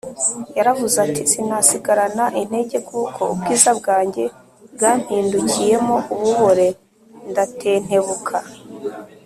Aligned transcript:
yaravuze 0.57 0.95
ati, 1.05 1.21
“sinasigarana 1.31 2.25
intege 2.41 2.77
kuko 2.89 3.21
ubwiza 3.33 3.69
bwanjye 3.79 4.23
bwampindukiyemo 4.73 5.95
ububore 6.13 6.67
ndatentebuka 7.29 8.37